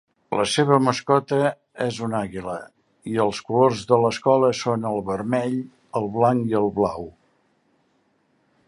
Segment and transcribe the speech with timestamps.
[0.37, 1.37] La seva mascota
[1.85, 2.55] és un àguila,
[3.13, 5.57] i els colors de l'escola són el vermell,
[6.03, 7.09] el blanc i el blau.